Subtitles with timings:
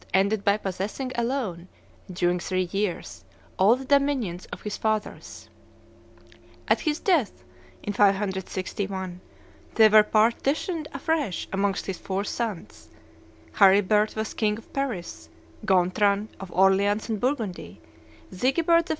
[0.15, 1.67] ended by possessing alone,
[2.11, 3.23] during three years,
[3.59, 5.47] all the dominions of his fathers.
[6.67, 7.43] At his death,
[7.83, 9.21] in 561,
[9.75, 12.89] they were partitioned afresh amongst his four sons;
[13.55, 15.29] Charibert was king of Paris;
[15.67, 17.79] Gontran of Orleans and Burgundy;
[18.31, 18.89] Sigebert I.